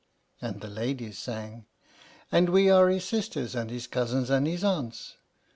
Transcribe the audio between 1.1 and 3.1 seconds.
sang: And we are his